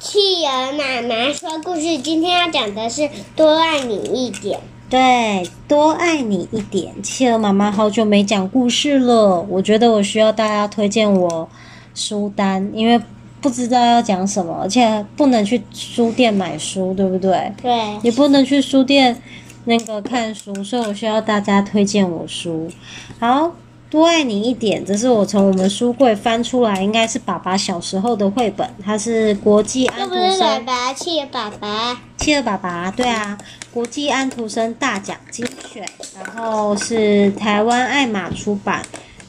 [0.00, 4.58] 企鹅妈妈说故事，今天要讲的是多爱你一点。
[4.88, 7.02] 对，多爱你一点。
[7.02, 11.46] 企鹅妈妈好久没讲故事了，我觉得我需要大家推荐我
[11.94, 12.98] 书单，因为
[13.42, 17.52] 不知道要讲什么，而且不能去书店买书，对不对？
[17.60, 17.98] 对。
[18.02, 19.20] 也不能去书店
[19.66, 22.70] 那个看书，所以我需要大家推荐我书。
[23.18, 23.52] 好。
[23.90, 30.38] 多爱你一点，这是我从我们书柜翻出来，应该是爸爸小时候的绘本，它是国际安徒生。
[30.38, 32.00] 爸爸，企鹅爸爸。
[32.16, 33.36] 企鹅爸爸，对啊，
[33.74, 38.86] 国际安徒生大奖精选，然后是台湾艾玛出版，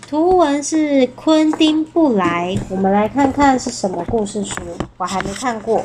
[0.07, 2.55] 图文是昆丁布莱。
[2.69, 4.61] 我们来看看是什么故事书，
[4.97, 5.83] 我还没看过。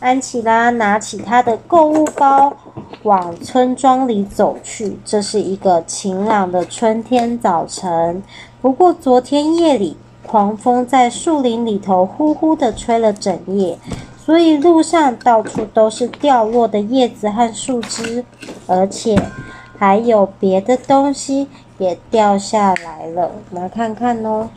[0.00, 2.56] 安琪拉拿起她的购物包。
[3.02, 4.98] 往村庄里走去。
[5.04, 8.22] 这是一个晴朗的春天早晨。
[8.60, 13.78] 不过昨天夜里，狂风在树林里头呼呼地吹了整夜，
[14.24, 18.24] 所以路上到处都是掉落的叶子和树枝，
[18.66, 19.20] 而且
[19.76, 23.32] 还有别的东西也掉下来了。
[23.50, 24.48] 来看看哦。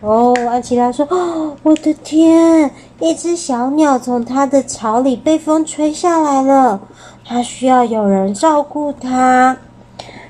[0.00, 2.70] 哦，安琪拉说：“哦，我的天！
[3.00, 6.78] 一只小鸟从它的巢里被风吹下来了。”
[7.24, 9.56] 他需要有人照顾他。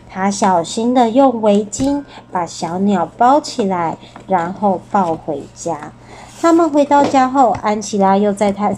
[0.08, 5.92] 他小心的用围巾把小鸟包起来，然后抱回家。
[6.40, 8.72] 他们回到家后，安琪拉又在他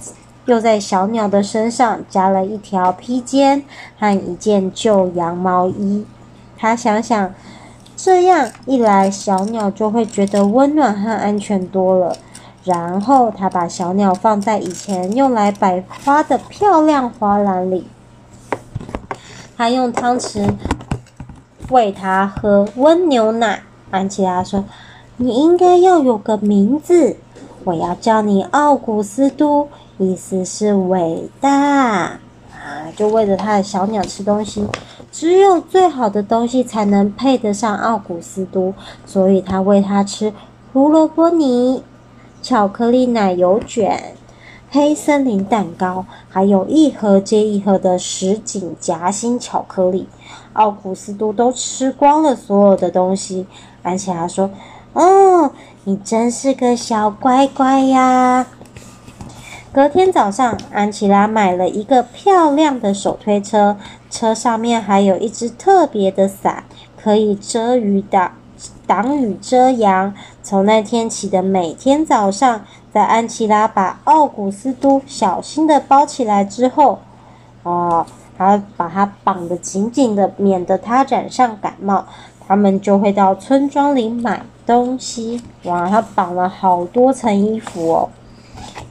[0.46, 3.62] 又在小鸟的身上加了一条披肩
[3.98, 6.06] 和一件旧羊毛衣。
[6.56, 7.34] 他想想，
[7.96, 12.16] 这样一来，小鸟就会觉得温暖和安全多了。
[12.64, 17.86] 然后，他把小鸟放在以前用来摆花的漂亮花篮里。
[19.56, 20.52] 他用汤匙
[21.70, 23.62] 喂他喝温牛奶。
[23.90, 24.64] 安琪拉说
[25.16, 27.16] ：“你应该要有个名字，
[27.64, 29.68] 我要叫你奥古斯都，
[29.98, 32.18] 意思是伟大。”
[32.52, 34.66] 啊，就喂着他的小鸟吃东西。
[35.12, 38.74] 只有最好的东西才能配得上奥古斯都，
[39.06, 40.32] 所以他喂他吃
[40.72, 41.82] 胡萝卜泥、
[42.42, 44.14] 巧克力奶油卷。
[44.68, 50.08] 黑森林蛋糕，还有一盒接一盒的什锦夹心巧克力，
[50.54, 53.46] 奥古斯都都吃光了所有的东西。
[53.82, 54.50] 安琪拉说
[54.92, 55.52] ：“哦，
[55.84, 58.46] 你真是个小乖乖呀！”
[59.72, 63.76] 隔天早上，安琪拉买了一个漂亮的手推车，
[64.10, 66.64] 车上面还有一只特别的伞，
[67.00, 68.32] 可以遮雨挡
[68.86, 70.12] 挡雨遮阳。
[70.42, 72.62] 从那天起的每天早上。
[72.96, 76.98] 在安琪拉把奥古斯都小心的包起来之后，
[77.62, 78.06] 哦，
[78.38, 82.06] 他把它绑得紧紧的，免得他染上感冒。
[82.48, 85.42] 他们就会到村庄里买东西。
[85.64, 88.08] 哇，他绑了好多层衣服哦。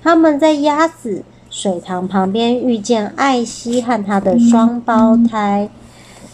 [0.04, 5.68] 他们在鸭子水塘旁边遇见艾希和他的双胞胎。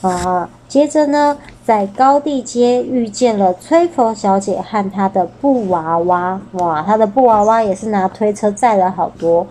[0.02, 1.38] 啊，接着呢？
[1.64, 9.46] 在高地街遇见了崔佛小姐和她的布娃娃，哇，她的布娃娃也是拿推车载了好多。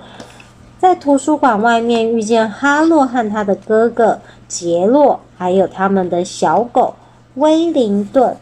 [0.78, 4.18] 在图书馆外面遇见哈洛和他的哥哥
[4.48, 6.94] 杰洛，还有他们的小狗
[7.34, 8.34] 威灵顿。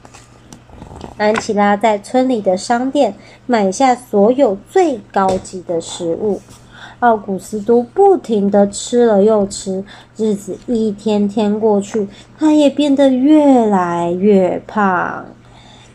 [1.17, 3.15] 安琪拉在村里的商店
[3.47, 6.41] 买下所有最高级的食物。
[7.00, 9.84] 奥古斯都不停地吃了又吃，
[10.16, 15.25] 日子一天天过去，他也变得越来越胖。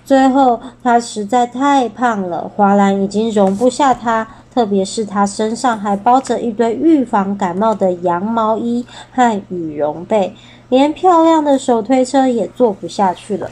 [0.06, 10.34] 最后，他实在太胖了，花篮已经容不下他，特别是他身上还包着一堆预防感冒的羊毛衣和羽绒被，
[10.70, 13.50] 连漂亮的手推车也坐不下去了。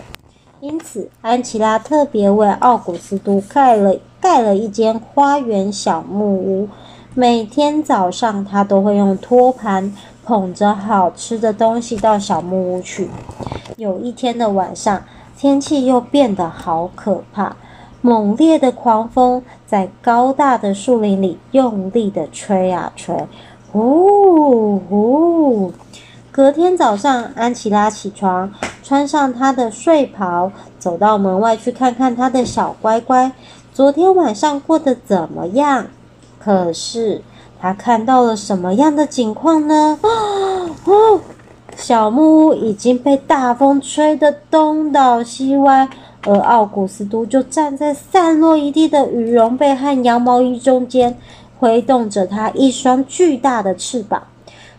[0.59, 6.69] 因此，安琪拉特别为奥古斯都盖了盖了一间花园小木屋。
[7.13, 13.09] 每天早上，他都会用托盘捧着好吃的东西到小木屋去。
[13.75, 15.03] 有一天的晚上，
[15.37, 17.57] 天气又变得好可怕，
[17.99, 23.27] 猛烈的狂风在高大的树林里用力地吹啊吹，
[23.73, 25.73] 呼呼。
[26.31, 28.49] 隔天早上，安琪拉起床，
[28.81, 30.49] 穿上她的睡袍，
[30.79, 33.33] 走到门外去看看她的小乖乖，
[33.73, 35.87] 昨天晚上过得怎么样？
[36.43, 37.21] 可是
[37.59, 39.99] 他看到了什么样的景况呢？
[40.85, 41.19] 哦，
[41.77, 45.87] 小木屋已经被大风吹得东倒西歪，
[46.25, 51.15] 而奥古斯都就站在散落一地的羽绒被和羊毛衣中间，
[51.59, 54.23] 挥动着他一双巨大的翅膀。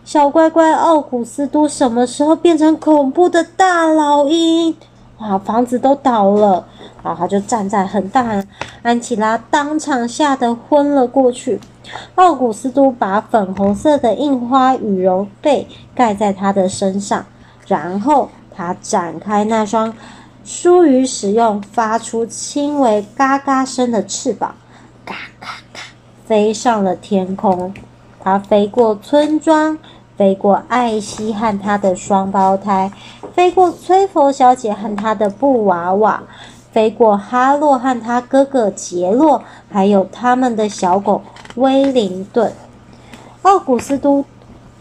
[0.03, 4.75] 小乖乖奥古斯都什么时候变成恐怖的大老鹰？
[5.17, 6.65] 啊，房子都倒了。
[7.03, 8.43] 然后他就站在很大
[8.81, 11.59] 安琪拉当场吓得昏了过去。
[12.15, 17.25] 奥古斯都把粉红色的印花羽绒被盖在他的身上，
[17.67, 19.93] 然后他展开那双
[20.45, 24.55] 疏于使用、发出轻微嘎嘎声的翅膀，
[25.05, 25.79] 嘎嘎嘎，
[26.25, 27.73] 飞上了天空。
[28.21, 29.77] 他飞过村庄，
[30.15, 32.89] 飞过艾希和他的双胞胎，
[33.35, 36.23] 飞过崔佛小姐和她的布娃娃。
[36.73, 41.21] 飞过哈洛和他哥哥杰洛，还有他们的小狗
[41.55, 42.51] 威灵顿。
[43.43, 44.25] 奥古斯都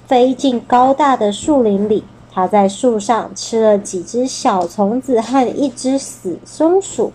[0.06, 2.02] 飞进高大的树林里，
[2.32, 7.12] 他在树上吃了几只小虫子和一只死松鼠，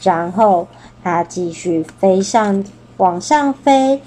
[0.00, 0.66] 然后
[1.04, 2.64] 他继续飞上，
[2.96, 4.00] 往上飞，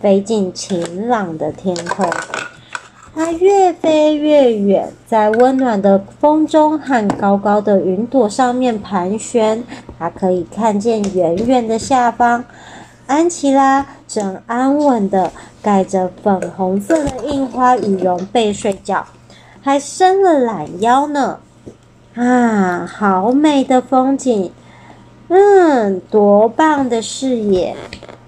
[0.00, 2.08] 飞进晴朗的天空。
[3.16, 9.64] 它越飞越远，在温暖的风中和高高的云朵上面盘旋。
[9.98, 12.44] 它可以看见远远的下方，
[13.06, 15.32] 安琪拉正安稳地
[15.62, 19.06] 盖着粉红色的印花羽绒被睡觉，
[19.62, 21.38] 还伸了懒腰呢。
[22.14, 24.52] 啊，好美的风景！
[25.28, 27.74] 嗯，多棒的视野！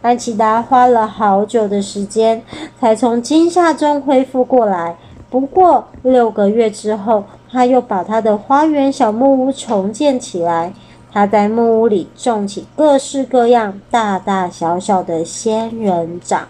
[0.01, 2.43] 安琪拉花了好久的时间，
[2.81, 4.97] 才从惊吓中恢复过来。
[5.29, 10.73] 不过六个月之后，他又把他的花园小木屋重建起来。
[11.11, 16.47] 他在木屋里种起各式各样、大大小小的仙人掌，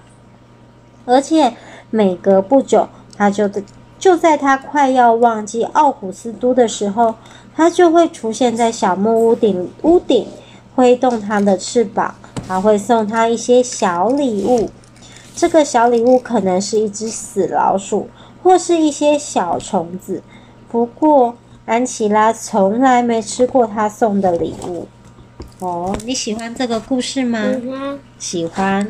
[1.07, 1.55] 而且
[1.91, 3.49] 每隔不久，他就
[3.99, 7.15] 就在他快要忘记奥古斯都的时候，
[7.55, 10.27] 他就会出现在小木屋顶屋顶，
[10.75, 12.15] 挥动他的翅膀。
[12.49, 14.71] 还会送他一些小礼物，
[15.37, 18.09] 这个小礼物可能是一只死老鼠，
[18.43, 20.23] 或是一些小虫子。
[20.71, 21.37] 不过
[21.67, 24.89] 安琪拉从来没吃过他送的礼物。
[25.61, 27.41] 哦，你喜欢这个故事吗？
[27.43, 28.87] 嗯、喜欢。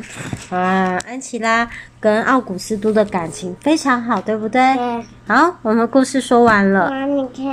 [0.51, 1.67] 啊，安琪拉
[1.99, 4.61] 跟奥古斯都的感情非常好，对不对？
[4.75, 5.05] 对。
[5.27, 6.89] 好，我们故事说完了。
[6.89, 7.45] 妈，你看。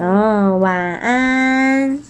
[0.00, 2.00] 哦，晚安。